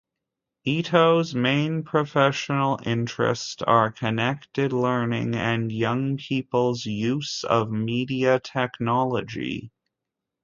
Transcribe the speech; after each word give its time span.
Ito's 0.65 1.35
main 1.35 1.83
professional 1.83 2.79
interest 2.87 3.61
are 3.67 3.91
connected 3.91 4.73
learning 4.73 5.35
and 5.35 5.71
young 5.71 6.17
people's 6.17 6.87
use 6.87 7.43
of 7.43 7.69
media 7.69 8.39
technology. 8.39 9.71